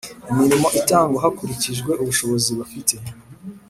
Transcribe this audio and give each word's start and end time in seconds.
imirimo 0.31 0.67
itangwa 0.79 1.17
hakurikijwe 1.23 1.91
ubushobozi 2.01 2.49
bafite. 2.59 2.95